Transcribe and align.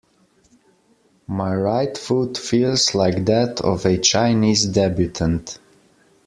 My 1.27 1.53
right 1.53 1.95
foot 1.95 2.35
feels 2.35 2.95
like 2.95 3.23
that 3.25 3.61
of 3.63 3.85
a 3.85 3.99
Chinese 3.99 4.65
debutante. 4.65 5.59